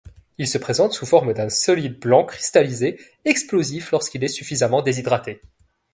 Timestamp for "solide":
1.49-1.99